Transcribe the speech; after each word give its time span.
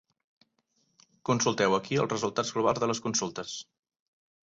Consulteu 1.31 1.77
ací 1.81 2.01
els 2.05 2.11
resultats 2.17 2.53
globals 2.59 2.85
de 2.85 2.93
les 2.93 3.07
consultes. 3.09 3.57